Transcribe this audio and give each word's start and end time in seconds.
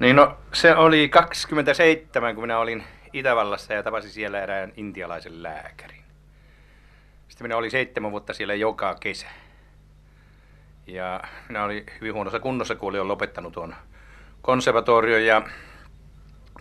Niin 0.00 0.16
no, 0.16 0.38
se 0.52 0.74
oli 0.74 1.08
27, 1.08 2.34
kun 2.34 2.44
minä 2.44 2.58
olin 2.58 2.84
Itävallassa 3.12 3.74
ja 3.74 3.82
tapasin 3.82 4.10
siellä 4.10 4.42
erään 4.42 4.72
intialaisen 4.76 5.42
lääkärin. 5.42 6.02
Sitten 7.28 7.44
minä 7.44 7.56
olin 7.56 7.70
seitsemän 7.70 8.10
vuotta 8.10 8.34
siellä 8.34 8.54
joka 8.54 8.94
kesä. 9.00 9.26
Ja 10.86 11.20
minä 11.48 11.64
olin 11.64 11.86
hyvin 12.00 12.14
huonossa 12.14 12.40
kunnossa, 12.40 12.74
kun 12.74 12.88
olin 12.88 13.08
lopettanut 13.08 13.52
tuon 13.52 13.74
konservatorion 14.42 15.26
ja 15.26 15.42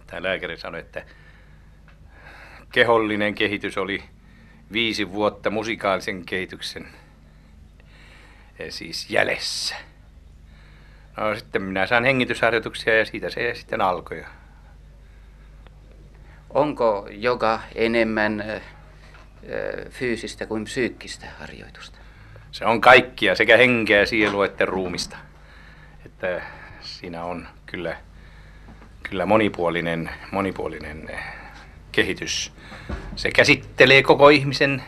tämä 0.07 0.23
lääkäri 0.23 0.57
sanoi, 0.57 0.79
että 0.79 1.05
kehollinen 2.71 3.35
kehitys 3.35 3.77
oli 3.77 4.03
viisi 4.71 5.11
vuotta 5.11 5.49
musikaalisen 5.49 6.25
kehityksen 6.25 6.87
eh, 8.59 8.71
siis 8.71 9.09
jäljessä. 9.09 9.75
No 11.17 11.35
sitten 11.35 11.61
minä 11.61 11.87
sain 11.87 12.03
hengitysharjoituksia 12.03 12.97
ja 12.97 13.05
siitä 13.05 13.29
se 13.29 13.53
sitten 13.55 13.81
alkoi. 13.81 14.25
Onko 16.49 17.07
joka 17.11 17.59
enemmän 17.75 18.61
fyysistä 19.89 20.45
kuin 20.45 20.63
psyykkistä 20.63 21.27
harjoitusta? 21.39 21.97
Se 22.51 22.65
on 22.65 22.81
kaikkia, 22.81 23.35
sekä 23.35 23.57
henkeä, 23.57 24.05
sielua 24.05 24.45
että 24.45 24.65
ruumista. 24.65 25.17
Että 26.05 26.41
siinä 26.81 27.23
on 27.23 27.47
kyllä, 27.65 27.97
kyllä 29.03 29.25
monipuolinen, 29.25 30.09
monipuolinen 30.31 31.11
kehitys. 31.91 32.53
Se 33.15 33.31
käsittelee 33.31 34.03
koko 34.03 34.29
ihmisen 34.29 34.83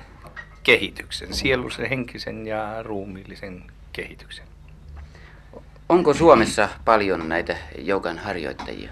kehityksen, 0.63 1.33
sielullisen, 1.33 1.89
henkisen 1.89 2.47
ja 2.47 2.83
ruumiillisen 2.83 3.63
kehityksen. 3.93 4.47
Onko 5.89 6.13
Suomessa 6.13 6.69
paljon 6.85 7.29
näitä 7.29 7.57
jogan 7.77 8.17
harjoittajia? 8.17 8.91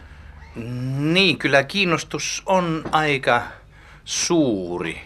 Niin, 0.97 1.37
kyllä 1.37 1.63
kiinnostus 1.63 2.43
on 2.45 2.83
aika 2.91 3.41
suuri. 4.05 5.01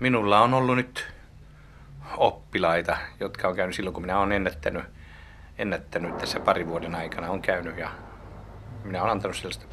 Minulla 0.00 0.40
on 0.40 0.54
ollut 0.54 0.76
nyt 0.76 1.06
oppilaita, 2.16 2.96
jotka 3.20 3.48
on 3.48 3.56
käynyt 3.56 3.76
silloin, 3.76 3.94
kun 3.94 4.02
minä 4.02 4.18
olen 4.18 4.32
ennättänyt, 4.32 4.84
ennättänyt 5.58 6.18
tässä 6.18 6.40
pari 6.40 6.66
vuoden 6.66 6.94
aikana. 6.94 7.30
On 7.30 7.42
käynyt 7.42 7.78
ja 7.78 7.90
minä 8.84 9.02
olen 9.02 9.12
antanut 9.12 9.36
sellaista 9.36 9.66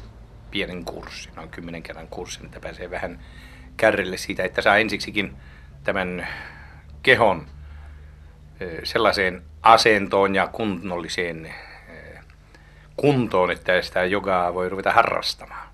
pienen 0.50 0.84
kurssin, 0.84 1.34
noin 1.34 1.48
kymmenen 1.48 1.82
kerran 1.82 2.08
kurssin, 2.08 2.46
että 2.46 2.60
pääsee 2.60 2.90
vähän 2.90 3.18
kärrille 3.76 4.16
siitä, 4.16 4.44
että 4.44 4.62
saa 4.62 4.76
ensiksikin 4.76 5.36
tämän 5.84 6.26
kehon 7.02 7.46
sellaiseen 8.84 9.42
asentoon 9.62 10.34
ja 10.34 10.46
kunnolliseen 10.46 11.54
kuntoon, 12.96 13.50
että 13.50 13.82
sitä 13.82 14.04
jogaa 14.04 14.54
voi 14.54 14.68
ruveta 14.68 14.92
harrastamaan. 14.92 15.68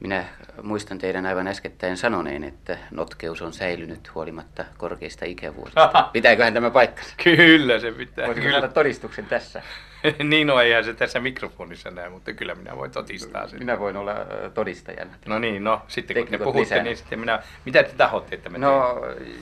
Minä 0.00 0.24
muistan 0.62 0.98
teidän 0.98 1.26
aivan 1.26 1.46
äskettäin 1.46 1.96
sanoneen, 1.96 2.44
että 2.44 2.78
notkeus 2.90 3.42
on 3.42 3.52
säilynyt 3.52 4.14
huolimatta 4.14 4.64
korkeista 4.76 5.24
ikävuosista. 5.24 6.08
Pitääköhän 6.12 6.54
tämä 6.54 6.70
paikka? 6.70 7.02
Kyllä 7.24 7.78
se 7.78 7.92
pitää. 7.92 8.26
Voisiko 8.26 8.46
kyllä. 8.46 8.68
todistuksen 8.68 9.26
tässä? 9.26 9.62
niin 10.30 10.46
no 10.46 10.60
eihän 10.60 10.84
se 10.84 10.94
tässä 10.94 11.20
mikrofonissa 11.20 11.90
näe, 11.90 12.08
mutta 12.08 12.32
kyllä 12.32 12.54
minä 12.54 12.76
voin 12.76 12.90
todistaa 12.90 13.48
sen. 13.48 13.58
Minä 13.58 13.78
voin 13.78 13.96
olla 13.96 14.14
todistajana. 14.54 15.10
No 15.26 15.38
niin, 15.38 15.64
no 15.64 15.82
sitten 15.88 16.16
kun 16.16 16.26
te 16.26 16.38
puhutte, 16.38 16.60
lisää. 16.60 16.82
niin 16.82 16.96
sitten 16.96 17.20
minä, 17.20 17.42
mitä 17.64 17.82
te 17.82 17.92
tahotte, 17.96 18.34
että 18.34 18.50
me 18.50 18.58
No 18.58 19.00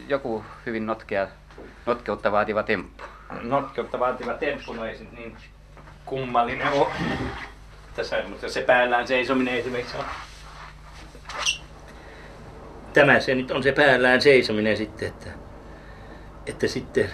joku 0.08 0.44
hyvin 0.66 0.86
notkea, 0.86 1.28
notkeutta 1.86 2.32
vaativa 2.32 2.62
temppu. 2.62 3.04
Notkeutta 3.42 4.00
vaativa 4.00 4.34
temppu, 4.34 4.72
no 4.72 4.84
ei 4.84 4.96
se 4.96 5.04
niin 5.12 5.36
kummallinen 6.04 6.72
ole. 6.72 6.86
Tässä, 7.96 8.22
mutta 8.28 8.48
se 8.48 8.62
päällään 8.62 9.06
seisominen 9.06 9.54
esimerkiksi 9.54 9.96
on 9.96 10.04
tämä 12.94 13.20
se 13.20 13.34
nyt 13.34 13.50
on 13.50 13.62
se 13.62 13.72
päällään 13.72 14.20
seisominen 14.20 14.76
sitten, 14.76 15.08
että, 15.08 15.30
että 16.46 16.68
sitten 16.68 17.10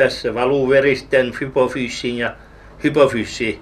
tässä 0.00 0.34
valuu 0.34 0.68
veristen 0.68 1.34
hypofyysin 1.40 2.18
ja 2.18 2.36
hypofyysi 2.84 3.60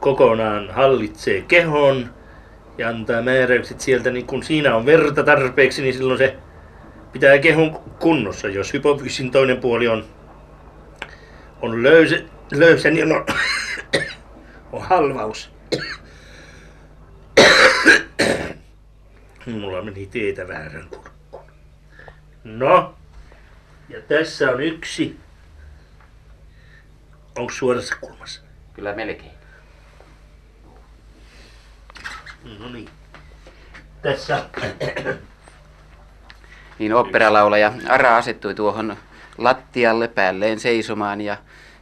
kokonaan 0.00 0.70
hallitsee 0.70 1.40
kehon 1.40 2.10
ja 2.78 2.88
antaa 2.88 3.22
määräykset 3.22 3.80
sieltä, 3.80 4.10
niin 4.10 4.26
kun 4.26 4.42
siinä 4.42 4.76
on 4.76 4.86
verta 4.86 5.22
tarpeeksi, 5.22 5.82
niin 5.82 5.94
silloin 5.94 6.18
se 6.18 6.36
pitää 7.12 7.38
kehon 7.38 7.78
kunnossa. 7.98 8.48
Jos 8.48 8.72
hypofyysin 8.72 9.30
toinen 9.30 9.56
puoli 9.56 9.88
on, 9.88 10.04
on 11.62 11.82
löysä, 11.82 12.16
löysä, 12.52 12.90
niin 12.90 13.12
on, 13.12 13.26
on 14.72 14.82
halvaus. 14.82 15.50
Mulla 19.46 19.82
meni 19.82 20.06
teetä 20.06 20.48
väärän 20.48 20.88
kurkkuun. 20.90 21.50
No, 22.44 22.94
ja 23.88 24.00
tässä 24.00 24.50
on 24.50 24.60
yksi. 24.60 25.26
Onko 27.36 27.52
suorassa 27.52 27.96
kulmassa? 28.00 28.42
Kyllä 28.72 28.92
melkein. 28.94 29.30
No 32.58 32.68
niin. 32.68 32.88
Tässä. 34.02 34.44
niin 36.78 36.94
operalaulaja 36.94 37.72
Ara 37.88 38.16
asettui 38.16 38.54
tuohon 38.54 38.96
lattialle 39.38 40.08
päälleen 40.08 40.60
seisomaan 40.60 41.20
ja 41.20 41.36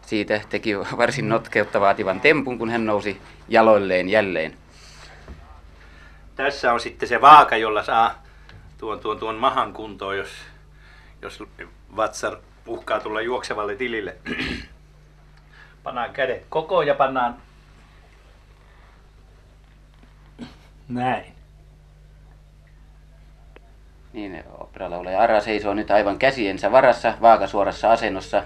siitä 0.06 0.40
teki 0.48 0.78
varsin 0.78 1.28
notkeutta 1.28 1.80
vaativan 1.80 2.20
tempun, 2.20 2.58
kun 2.58 2.70
hän 2.70 2.86
nousi 2.86 3.20
jaloilleen 3.48 4.08
jälleen 4.08 4.56
tässä 6.36 6.72
on 6.72 6.80
sitten 6.80 7.08
se 7.08 7.20
vaaka, 7.20 7.56
jolla 7.56 7.82
saa 7.82 8.22
tuon, 8.78 9.00
tuon, 9.00 9.18
tuon 9.18 9.34
mahan 9.34 9.72
kuntoon, 9.72 10.16
jos, 10.16 10.28
jos 11.22 11.42
vatsa 11.96 12.36
uhkaa 12.66 13.00
tulla 13.00 13.20
juoksevalle 13.20 13.76
tilille. 13.76 14.16
Pannaan 15.84 16.12
kädet 16.12 16.46
koko 16.48 16.82
ja 16.82 16.94
pannaan 16.94 17.36
näin. 20.88 21.34
Niin, 24.12 24.44
operalaulaja 24.58 25.20
Ara 25.20 25.40
seisoo 25.40 25.74
nyt 25.74 25.90
aivan 25.90 26.18
käsiensä 26.18 26.72
varassa, 26.72 27.14
vaakasuorassa 27.20 27.92
asennossa. 27.92 28.42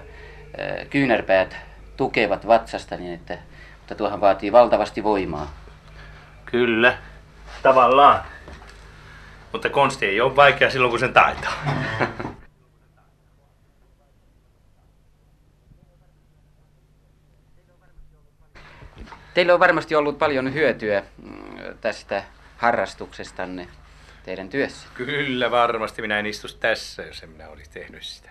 Kyynärpäät 0.89 1.55
tukevat 1.97 2.47
vatsasta 2.47 2.95
niin, 2.95 3.13
että, 3.13 3.37
mutta 3.79 3.95
tuohan 3.95 4.21
vaatii 4.21 4.51
valtavasti 4.51 5.03
voimaa. 5.03 5.51
Kyllä 6.45 6.97
tavallaan. 7.63 8.23
Mutta 9.53 9.69
konsti 9.69 10.05
ei 10.05 10.21
ole 10.21 10.35
vaikea 10.35 10.69
silloin, 10.69 10.89
kun 10.89 10.99
sen 10.99 11.13
taitaa. 11.13 11.53
Teillä 19.33 19.53
on 19.53 19.59
varmasti 19.59 19.95
ollut 19.95 20.17
paljon 20.17 20.53
hyötyä 20.53 21.03
mm, 21.23 21.77
tästä 21.81 22.23
harrastuksestanne 22.57 23.67
teidän 24.23 24.49
työssä. 24.49 24.87
Kyllä 24.93 25.51
varmasti. 25.51 26.01
Minä 26.01 26.19
en 26.19 26.25
istus 26.25 26.55
tässä, 26.55 27.03
jos 27.03 27.23
en 27.23 27.29
minä 27.29 27.49
olisi 27.49 27.71
tehnyt 27.71 28.03
sitä. 28.03 28.29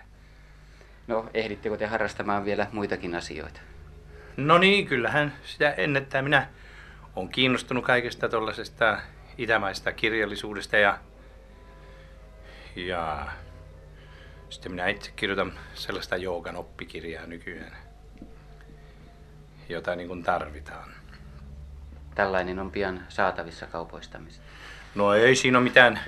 No, 1.07 1.29
ehdittekö 1.33 1.77
te 1.77 1.85
harrastamaan 1.85 2.45
vielä 2.45 2.67
muitakin 2.71 3.15
asioita? 3.15 3.61
No 4.37 4.57
niin, 4.57 4.87
kyllähän 4.87 5.33
sitä 5.45 5.71
ennättää. 5.71 6.21
Minä 6.21 6.47
olen 7.15 7.29
kiinnostunut 7.29 7.85
kaikesta 7.85 8.29
tuollaisesta 8.29 8.99
itämaista 9.37 9.91
kirjallisuudesta 9.91 10.77
ja, 10.77 10.97
ja 12.75 13.27
sitten 14.49 14.71
minä 14.71 14.87
itse 14.87 15.11
kirjoitan 15.15 15.53
sellaista 15.73 16.17
joogan 16.17 16.55
oppikirjaa 16.55 17.25
nykyään, 17.25 17.77
jota 19.69 19.95
niin 19.95 20.07
kuin 20.07 20.23
tarvitaan. 20.23 20.91
Tällainen 22.15 22.59
on 22.59 22.71
pian 22.71 23.03
saatavissa 23.09 23.65
kaupoistamista. 23.65 24.43
No 24.95 25.13
ei 25.13 25.35
siinä 25.35 25.57
ole 25.57 25.63
mitään 25.63 25.99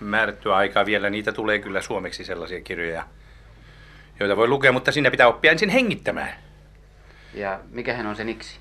määrättyä 0.00 0.56
aikaa 0.56 0.86
vielä. 0.86 1.10
Niitä 1.10 1.32
tulee 1.32 1.58
kyllä 1.58 1.80
suomeksi 1.80 2.24
sellaisia 2.24 2.60
kirjoja, 2.60 3.06
joita 4.20 4.36
voi 4.36 4.48
lukea, 4.48 4.72
mutta 4.72 4.92
sinne 4.92 5.10
pitää 5.10 5.28
oppia 5.28 5.52
ensin 5.52 5.68
hengittämään. 5.68 6.32
Ja 7.34 7.60
mikähän 7.70 8.06
on 8.06 8.16
se 8.16 8.24
niksi? 8.24 8.58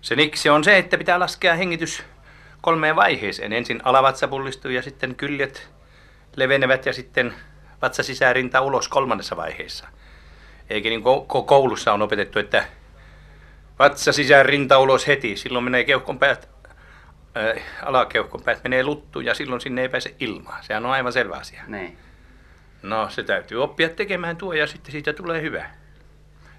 Se 0.00 0.16
niksi 0.16 0.48
on 0.48 0.64
se, 0.64 0.78
että 0.78 0.98
pitää 0.98 1.20
laskea 1.20 1.54
hengitys 1.54 2.02
kolmeen 2.60 2.96
vaiheeseen. 2.96 3.52
Ensin 3.52 3.80
alavatsa 3.84 4.28
pullistuu 4.28 4.70
ja 4.70 4.82
sitten 4.82 5.14
kyljet 5.14 5.70
levenevät 6.36 6.86
ja 6.86 6.92
sitten 6.92 7.34
vatsa 7.82 8.02
sisärinta 8.02 8.60
ulos 8.60 8.88
kolmannessa 8.88 9.36
vaiheessa. 9.36 9.88
Eikä 10.70 10.88
niin 10.88 11.02
kuin 11.02 11.46
koulussa 11.46 11.92
on 11.92 12.02
opetettu, 12.02 12.38
että 12.38 12.64
vatsa 13.80 14.12
sisään 14.12 14.46
rinta 14.46 14.78
ulos 14.78 15.06
heti. 15.06 15.36
Silloin 15.36 15.64
menee 15.64 15.84
keuhkon 15.84 16.18
päät, 16.18 16.48
äh, 17.36 17.62
alakeuhkon 17.82 18.42
päät 18.42 18.64
menee 18.64 18.84
luttuun 18.84 19.24
ja 19.24 19.34
silloin 19.34 19.60
sinne 19.60 19.82
ei 19.82 19.88
pääse 19.88 20.14
ilmaa. 20.20 20.62
Sehän 20.62 20.86
on 20.86 20.92
aivan 20.92 21.12
selvä 21.12 21.36
asia. 21.36 21.62
Niin. 21.66 21.98
No 22.82 23.10
se 23.10 23.22
täytyy 23.22 23.62
oppia 23.62 23.88
tekemään 23.88 24.36
tuo 24.36 24.52
ja 24.52 24.66
sitten 24.66 24.92
siitä 24.92 25.12
tulee 25.12 25.42
hyvä. 25.42 25.70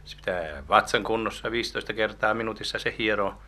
Se 0.06 0.16
pitää 0.16 0.64
vatsan 0.70 1.04
kunnossa 1.04 1.52
15 1.52 1.94
kertaa 1.94 2.34
minuutissa 2.34 2.80
se 2.80 2.96
hieroo 2.98 3.42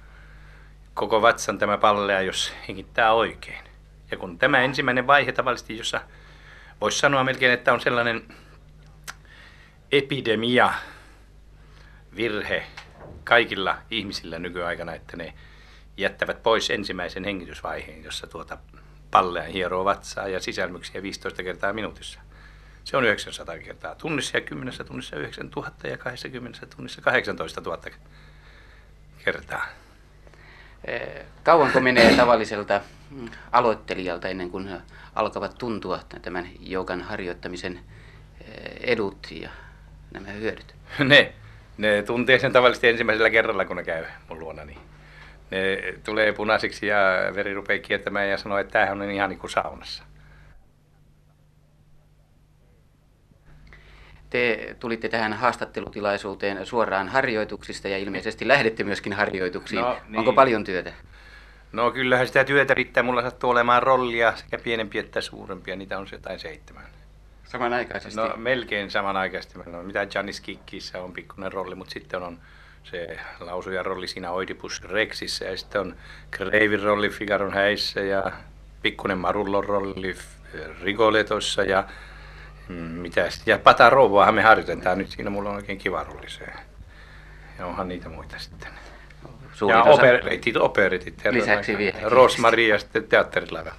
koko 0.93 1.21
vatsan 1.21 1.57
tämä 1.57 1.77
pallea, 1.77 2.21
jos 2.21 2.53
hengittää 2.67 3.13
oikein. 3.13 3.63
Ja 4.11 4.17
kun 4.17 4.37
tämä 4.37 4.59
ensimmäinen 4.59 5.07
vaihe 5.07 5.31
tavallisesti, 5.31 5.77
jossa 5.77 6.01
voisi 6.81 6.99
sanoa 6.99 7.23
melkein, 7.23 7.51
että 7.51 7.73
on 7.73 7.81
sellainen 7.81 8.23
epidemia, 9.91 10.73
virhe 12.15 12.63
kaikilla 13.23 13.77
ihmisillä 13.91 14.39
nykyaikana, 14.39 14.93
että 14.93 15.17
ne 15.17 15.33
jättävät 15.97 16.43
pois 16.43 16.69
ensimmäisen 16.69 17.23
hengitysvaiheen, 17.23 18.03
jossa 18.03 18.27
tuota 18.27 18.57
pallea 19.11 19.43
hieroo 19.43 19.85
vatsaa 19.85 20.27
ja 20.27 20.39
sisälmyksiä 20.39 21.01
15 21.01 21.43
kertaa 21.43 21.73
minuutissa. 21.73 22.19
Se 22.83 22.97
on 22.97 23.03
900 23.03 23.57
kertaa 23.57 23.95
tunnissa 23.95 24.37
ja 24.37 24.41
10 24.41 24.73
tunnissa 24.85 25.15
9000 25.15 25.87
ja 25.87 25.97
20 25.97 26.65
tunnissa 26.65 27.01
18 27.01 27.61
000 27.61 27.81
kertaa. 29.25 29.65
Kauanko 31.43 31.79
menee 31.79 32.15
tavalliselta 32.15 32.81
aloittelijalta 33.51 34.27
ennen 34.27 34.49
kuin 34.49 34.69
alkavat 35.15 35.57
tuntua 35.57 35.99
tämän 36.21 36.49
joukan 36.59 37.01
harjoittamisen 37.01 37.79
edut 38.79 39.27
ja 39.31 39.49
nämä 40.11 40.29
hyödyt? 40.31 40.75
Ne, 40.99 41.33
ne 41.77 42.03
tuntee 42.03 42.39
sen 42.39 42.53
tavallisesti 42.53 42.87
ensimmäisellä 42.87 43.29
kerralla, 43.29 43.65
kun 43.65 43.75
ne 43.75 43.83
käy 43.83 44.05
mun 44.29 44.39
luona. 44.39 44.65
Niin 44.65 44.79
ne 45.51 45.77
tulee 46.05 46.33
punaisiksi 46.33 46.87
ja 46.87 46.97
veri 47.35 47.53
rupeaa 47.53 47.79
kiertämään 47.79 48.29
ja 48.29 48.37
sanoo, 48.37 48.57
että 48.57 48.71
tämähän 48.71 49.01
on 49.01 49.11
ihan 49.11 49.29
niin 49.29 49.39
kuin 49.39 49.51
saunassa. 49.51 50.03
Te 54.29 54.75
tulitte 54.79 55.09
tähän 55.09 55.33
haastattelutilaisuuteen 55.33 56.65
suoraan 56.65 57.07
harjoituksista 57.07 57.87
ja 57.87 57.97
ilmeisesti 57.97 58.47
lähdette 58.47 58.83
myöskin 58.83 59.13
harjoituksiin. 59.13 59.81
No, 59.81 59.97
niin. 60.07 60.19
Onko 60.19 60.33
paljon 60.33 60.63
työtä? 60.63 60.93
No 61.71 61.91
kyllähän 61.91 62.27
sitä 62.27 62.43
työtä 62.43 62.73
riittää. 62.73 63.03
Mulla 63.03 63.21
sattuu 63.21 63.49
olemaan 63.49 63.83
rollia 63.83 64.35
sekä 64.35 64.57
pienempiä 64.57 65.01
että 65.01 65.21
suurempia. 65.21 65.75
Niitä 65.75 65.97
on 65.97 66.07
jotain 66.11 66.39
seitsemän. 66.39 66.83
Samanaikaisesti? 67.53 68.21
No 68.21 68.33
melkein 68.37 68.91
samanaikaisesti. 68.91 69.59
No, 69.65 69.83
mitä 69.83 70.07
Janis 70.13 70.41
Kikkissä 70.41 71.01
on 71.01 71.13
pikkuinen 71.13 71.53
rolli, 71.53 71.75
mutta 71.75 71.93
sitten 71.93 72.23
on 72.23 72.39
se 72.83 73.19
lausuja 73.39 73.83
rolli 73.83 74.07
siinä 74.07 74.31
Oidipus 74.31 74.81
Rexissä 74.83 75.45
ja 75.45 75.57
sitten 75.57 75.81
on 75.81 75.95
Kreivin 76.31 76.83
rolli 76.83 77.09
Figaron 77.09 77.53
häissä 77.53 77.99
ja 77.99 78.31
pikkuinen 78.81 79.17
Marullon 79.17 79.63
rolli 79.63 80.15
Rigoletossa 80.81 81.63
ja 81.63 81.83
mm, 82.67 82.75
mitä. 82.75 83.29
Ja 83.45 83.59
Patarovaahan 83.59 84.35
me 84.35 84.41
harjoitetaan 84.41 84.97
nyt, 84.97 85.11
siinä 85.11 85.29
mulla 85.29 85.49
on 85.49 85.55
oikein 85.55 85.77
kiva 85.77 86.03
rolli 86.03 86.29
se. 86.29 86.45
Ja 87.59 87.65
onhan 87.65 87.87
niitä 87.87 88.09
muita 88.09 88.39
sitten. 88.39 88.69
Suurin 89.53 89.77
ja 89.77 89.83
osa... 89.83 89.91
operitit, 89.91 90.57
operitit. 90.57 91.21
Lisäksi 91.31 91.77
vielä. 91.77 91.99
Rosmarie 92.03 92.67
ja 92.67 92.79
sitten 92.79 93.03
teatterilaiva. 93.03 93.71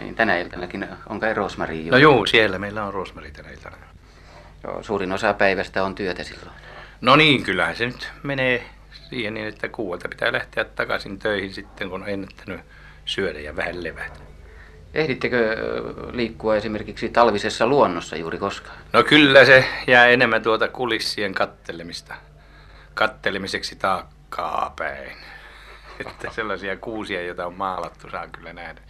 Niin, 0.00 0.14
tänä 0.14 0.38
iltanakin, 0.38 0.88
onko 1.08 1.26
Rosmarie? 1.34 1.90
No 1.90 1.96
juu, 1.96 2.26
siellä 2.26 2.58
meillä 2.58 2.84
on 2.84 2.94
Rosmarie 2.94 3.30
tänä 3.30 3.50
iltana. 3.50 3.76
Joo, 4.64 4.82
suurin 4.82 5.12
osa 5.12 5.34
päivästä 5.34 5.84
on 5.84 5.94
työtä 5.94 6.22
silloin. 6.22 6.56
No 7.00 7.16
niin, 7.16 7.42
kyllähän 7.42 7.76
se 7.76 7.86
nyt 7.86 8.12
menee 8.22 8.66
siihen 9.10 9.34
niin, 9.34 9.48
että 9.48 9.68
kuuelta 9.68 10.08
pitää 10.08 10.32
lähteä 10.32 10.64
takaisin 10.64 11.18
töihin 11.18 11.54
sitten, 11.54 11.90
kun 11.90 12.02
on 12.02 12.08
ennättänyt 12.08 12.60
syödä 13.04 13.40
ja 13.40 13.56
vähän 13.56 13.84
levätä. 13.84 14.20
Ehdittekö 14.94 15.56
liikkua 16.12 16.56
esimerkiksi 16.56 17.08
talvisessa 17.08 17.66
luonnossa 17.66 18.16
juuri 18.16 18.38
koskaan? 18.38 18.78
No 18.92 19.02
kyllä 19.02 19.44
se 19.44 19.64
jää 19.86 20.06
enemmän 20.06 20.42
tuota 20.42 20.68
kulissien 20.68 21.34
kattelemista, 21.34 22.14
kattelemiseksi 22.94 23.76
taakkaa 23.76 24.74
päin. 24.78 25.16
Että 26.06 26.30
sellaisia 26.30 26.76
kuusia, 26.76 27.22
joita 27.22 27.46
on 27.46 27.54
maalattu, 27.54 28.10
saa 28.10 28.28
kyllä 28.28 28.52
nähdä. 28.52 28.80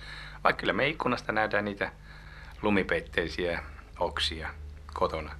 Vaikka 0.44 0.61
kyllä 0.61 0.73
me 0.73 0.89
ikkunasta 0.89 1.33
nähdään 1.33 1.65
niitä 1.65 1.93
lumipeitteisiä 2.62 3.62
oksia 3.99 4.49
kotona 4.94 5.33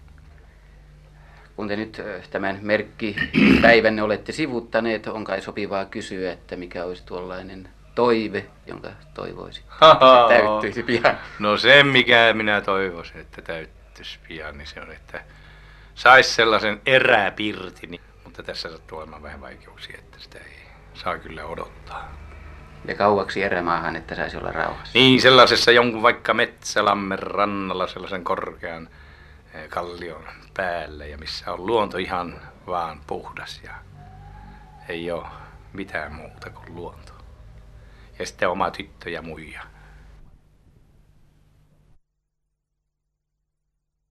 kun 1.57 1.69
te 1.69 1.77
nyt 1.77 2.03
tämän 2.31 2.59
merkkipäivänne 2.63 4.03
olette 4.03 4.33
sivuttaneet, 4.33 5.07
on 5.07 5.25
kai 5.25 5.43
sopivaa 5.43 5.85
kysyä, 5.85 6.33
että 6.33 6.57
mikä 6.57 6.85
olisi 6.85 7.03
tuollainen 7.07 7.69
toive, 7.95 8.47
jonka 8.67 8.89
toivoisi, 9.15 9.61
että 9.61 9.97
täyttyisi 10.29 10.83
pian. 10.83 11.19
No 11.39 11.57
se, 11.57 11.83
mikä 11.83 12.33
minä 12.33 12.61
toivoisin, 12.61 13.21
että 13.21 13.43
täyttyisi 13.43 14.19
pian, 14.29 14.59
niin 14.59 14.67
se 14.67 14.81
on, 14.81 14.93
että 14.93 15.25
saisi 15.95 16.35
sellaisen 16.35 16.81
eräpirtin. 16.87 18.01
Mutta 18.25 18.43
tässä 18.43 18.71
sattuu 18.71 18.99
olemaan 18.99 19.23
vähän 19.23 19.41
vaikeuksia, 19.41 19.99
että 19.99 20.19
sitä 20.19 20.39
ei 20.39 20.63
saa 20.95 21.19
kyllä 21.19 21.45
odottaa. 21.45 22.13
Ja 22.89 22.95
kauaksi 22.95 23.43
erämaahan, 23.43 23.97
että 23.97 24.15
saisi 24.15 24.37
olla 24.37 24.53
rauhassa. 24.53 24.99
Niin, 24.99 25.21
sellaisessa 25.21 25.73
jonkun 25.73 26.03
vaikka 26.03 26.35
Metsälammen 26.35 27.19
rannalla, 27.19 27.87
sellaisen 27.87 28.25
korkean 28.25 28.89
kallion 29.69 30.25
päälle 30.55 31.09
ja 31.09 31.19
missä 31.19 31.53
on 31.53 31.67
luonto 31.67 31.99
ihan 31.99 32.41
vaan 32.67 33.01
puhdas 33.07 33.61
ja 33.65 33.75
ei 34.89 35.11
ole 35.11 35.27
mitään 35.73 36.13
muuta 36.13 36.51
kuin 36.51 36.75
luonto. 36.75 37.13
Ja 38.19 38.27
sitten 38.27 38.49
oma 38.49 38.71
tyttö 38.71 39.11
ja 39.11 39.23
muija. 39.23 39.63